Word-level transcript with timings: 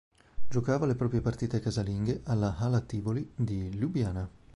Giocava 0.49 0.87
le 0.87 0.95
proprie 0.95 1.21
partite 1.21 1.59
casalinghe 1.59 2.21
alla 2.23 2.57
"Hala 2.57 2.79
Tivoli" 2.79 3.33
di 3.35 3.77
Lubiana. 3.77 4.27